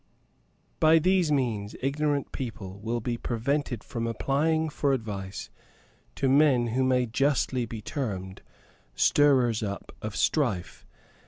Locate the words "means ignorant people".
1.31-2.79